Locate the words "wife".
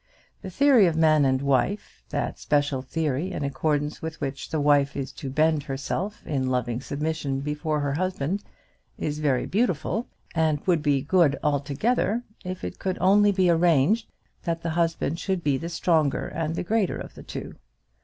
1.43-2.01, 4.59-4.97